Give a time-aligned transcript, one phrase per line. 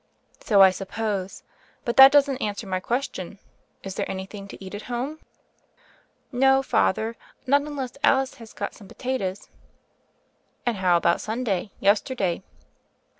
[0.39, 1.43] "So I suppose:
[1.85, 3.37] but that doesn't answer my question.
[3.83, 5.19] Is there anything to eat at home?"
[6.31, 9.47] "No, Father, not unless Alice has got some potatoes."
[10.65, 12.41] "And how about Sunday— ^yesterday?"